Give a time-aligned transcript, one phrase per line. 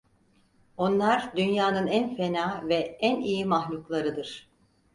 [0.77, 4.49] Onlar dünyanın en fena ve en iyi mahluklarıdır.